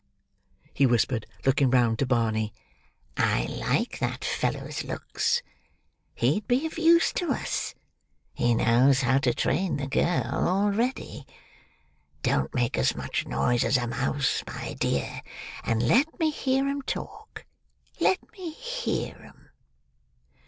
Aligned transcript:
he 0.73 0.87
whispered, 0.87 1.27
looking 1.45 1.69
round 1.69 1.99
to 1.99 2.07
Barney, 2.07 2.51
"I 3.17 3.45
like 3.45 3.99
that 3.99 4.25
fellow's 4.25 4.83
looks. 4.83 5.43
He'd 6.15 6.47
be 6.47 6.65
of 6.65 6.79
use 6.79 7.13
to 7.13 7.31
us; 7.31 7.75
he 8.33 8.55
knows 8.55 9.01
how 9.01 9.19
to 9.19 9.31
train 9.31 9.77
the 9.77 9.85
girl 9.85 10.47
already. 10.47 11.27
Don't 12.23 12.51
make 12.55 12.79
as 12.79 12.95
much 12.95 13.27
noise 13.27 13.63
as 13.63 13.77
a 13.77 13.85
mouse, 13.85 14.43
my 14.47 14.73
dear, 14.73 15.21
and 15.63 15.87
let 15.87 16.19
me 16.19 16.31
hear 16.31 16.67
'em 16.67 16.81
talk—let 16.81 18.19
me 18.31 18.49
hear 18.49 19.15
'em." 19.27 19.49